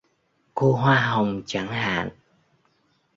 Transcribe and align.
Cô 0.53 0.73
hoa 0.75 0.95
hồng 1.01 1.43
chẳng 1.45 1.67
hạn 1.67 2.09